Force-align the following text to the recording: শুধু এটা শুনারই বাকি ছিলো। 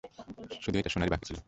শুধু 0.61 0.75
এটা 0.77 0.89
শুনারই 0.89 1.11
বাকি 1.11 1.25
ছিলো। 1.25 1.39